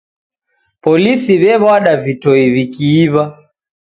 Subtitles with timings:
[0.83, 3.23] Polisi w'ew'ada vitoi w'ikiiw'a